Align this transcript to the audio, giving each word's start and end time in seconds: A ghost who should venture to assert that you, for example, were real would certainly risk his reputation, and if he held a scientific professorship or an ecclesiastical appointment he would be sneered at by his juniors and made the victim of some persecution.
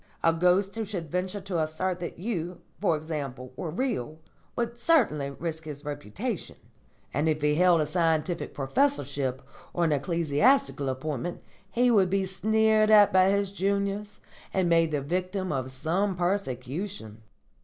A 0.23 0.33
ghost 0.33 0.73
who 0.73 0.83
should 0.83 1.11
venture 1.11 1.41
to 1.41 1.59
assert 1.59 1.99
that 1.99 2.17
you, 2.17 2.61
for 2.79 2.97
example, 2.97 3.53
were 3.55 3.69
real 3.69 4.17
would 4.55 4.75
certainly 4.75 5.29
risk 5.29 5.65
his 5.65 5.85
reputation, 5.85 6.57
and 7.13 7.29
if 7.29 7.39
he 7.43 7.53
held 7.53 7.81
a 7.81 7.85
scientific 7.85 8.55
professorship 8.55 9.43
or 9.73 9.83
an 9.83 9.91
ecclesiastical 9.91 10.89
appointment 10.89 11.43
he 11.69 11.91
would 11.91 12.09
be 12.09 12.25
sneered 12.25 12.89
at 12.89 13.13
by 13.13 13.29
his 13.29 13.51
juniors 13.51 14.19
and 14.51 14.67
made 14.67 14.89
the 14.89 15.01
victim 15.01 15.51
of 15.51 15.69
some 15.69 16.15
persecution. 16.15 17.21